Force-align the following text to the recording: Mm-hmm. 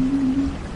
Mm-hmm. 0.00 0.69